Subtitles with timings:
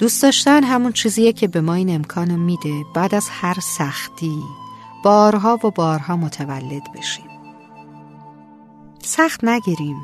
[0.00, 4.42] دوست داشتن همون چیزیه که به ما این امکانو میده بعد از هر سختی.
[5.04, 7.30] بارها و بارها متولد بشیم.
[9.02, 9.96] سخت نگیریم.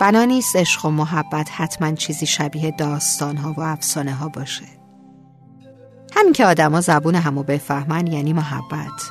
[0.00, 4.66] بنا نیست عشق و محبت حتما چیزی شبیه داستانها و افسانه ها باشه.
[6.16, 9.02] همین که آدما زبون همو بفهمن یعنی محبت.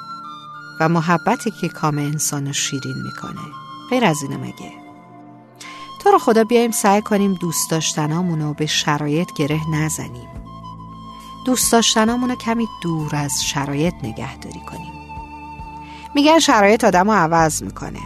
[0.80, 3.42] و محبتی که کام انسانو شیرین می‌کنه.
[3.90, 4.85] غیر از اینه مگه؟
[6.06, 10.28] تو رو خدا بیایم سعی کنیم دوست داشتنامونو به شرایط گره نزنیم.
[11.46, 14.94] دوست داشتنامونو کمی دور از شرایط نگهداری کنیم.
[16.16, 18.00] میگن شرایط آدم رو عوض می‌کنه.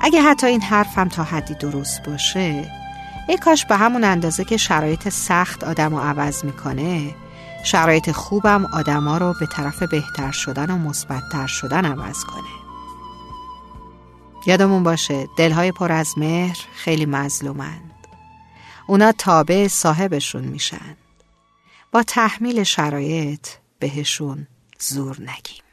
[0.00, 2.72] اگه حتی این حرفم تا حدی درست باشه
[3.28, 7.14] ای کاش به همون اندازه که شرایط سخت آدم رو عوض می‌کنه
[7.64, 12.65] شرایط خوبم آدما رو به طرف بهتر شدن و مثبتتر شدن عوض کنه.
[14.46, 17.94] یادمون باشه دلهای پر از مهر خیلی مظلومند.
[18.86, 20.96] اونا تابع صاحبشون میشن.
[21.92, 24.46] با تحمیل شرایط بهشون
[24.78, 25.65] زور نگیم.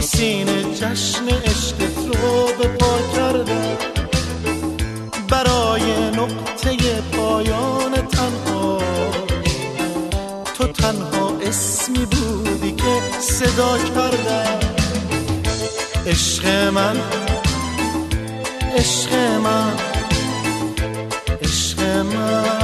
[0.00, 3.76] تو سینه جشن عشقت رو به پا کردم
[5.28, 6.76] برای نقطه
[7.12, 8.78] پایان تنها.
[10.58, 14.58] تو تنها اسمی بودی که صدا کردم
[16.06, 16.96] عشق من
[18.76, 19.72] عشق من
[21.42, 22.59] عشق من.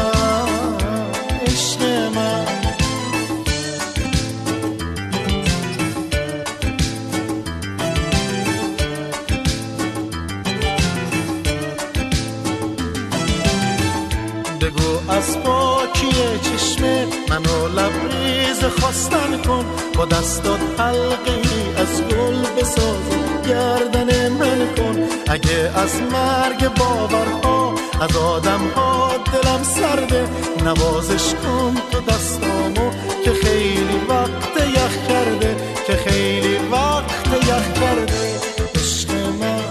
[15.09, 16.11] از پاکی
[16.43, 16.83] چشم
[17.29, 19.65] منو لبریز خواستن کن.
[19.95, 21.41] با دستات حلقه
[21.77, 23.07] از گل بساز
[23.49, 25.09] گردن من کن.
[25.29, 30.29] اگه از مرگ باورها از آدم ها دلم سرده
[30.65, 32.91] نوازش کن تو دستامو
[33.25, 35.57] که خیلی وقت یخ کرده
[35.87, 38.41] که خیلی وقت یخ کرده.
[38.75, 39.63] عشق من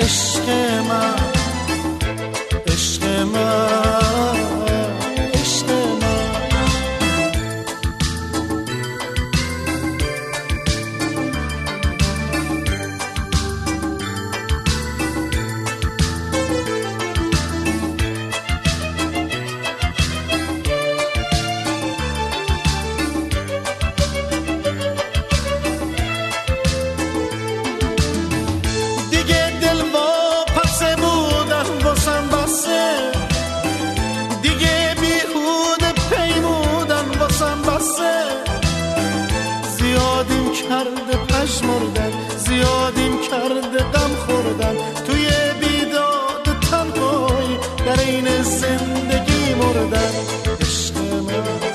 [0.00, 0.48] عشق
[0.88, 1.25] من.
[48.46, 50.12] در این زندگی مردن
[51.28, 51.65] بگو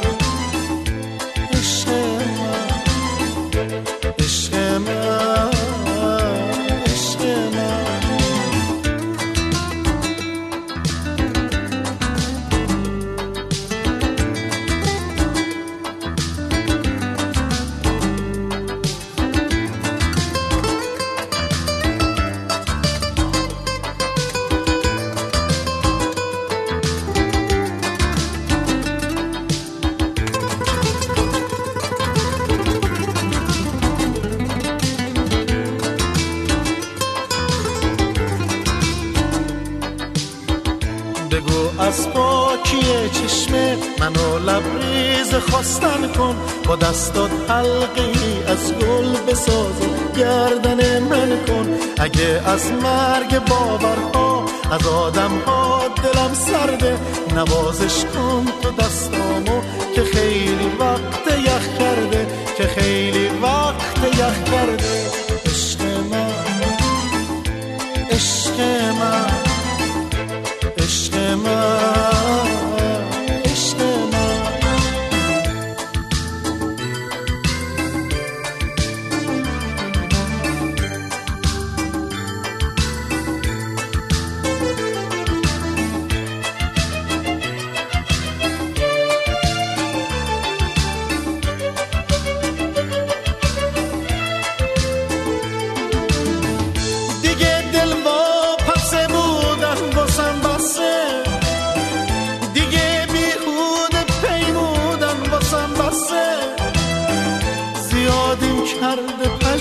[41.91, 43.53] از پاکی چشم
[43.99, 46.35] منو لبریز خواستن کن.
[46.67, 49.79] با دستات حلقه ای از گل بساز
[50.17, 51.67] گردن من کن.
[51.99, 56.99] اگه از مرگ باورها از آدم ها دلم سرده
[57.35, 59.50] نوازش کن تو دستامو.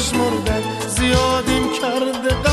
[0.00, 2.49] کرده پشمردن زیادیم کرده